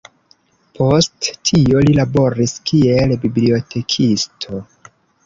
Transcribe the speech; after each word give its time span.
Post 0.77 1.27
tio 1.49 1.83
li 1.87 1.93
laboris 1.97 2.55
kiel 2.71 3.13
bibliotekisto. 3.27 4.65